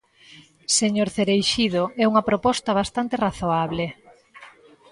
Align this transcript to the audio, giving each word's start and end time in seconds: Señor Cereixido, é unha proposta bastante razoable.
Señor 0.79 1.07
Cereixido, 1.15 1.83
é 2.03 2.05
unha 2.11 2.25
proposta 2.29 2.77
bastante 2.81 3.15
razoable. 3.25 3.85